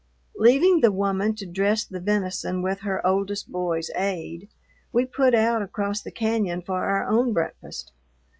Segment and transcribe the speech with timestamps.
[0.37, 4.49] Leaving the woman to dress the venison with her oldest boy's aid,
[4.91, 7.91] we put out across the cañon for our own breakfast.